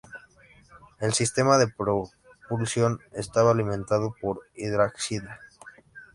El 0.99 1.13
sistema 1.13 1.59
de 1.59 1.67
propulsión 1.67 3.01
estaba 3.13 3.51
alimentado 3.51 4.15
por 4.19 4.39
hidracina. 4.55 5.39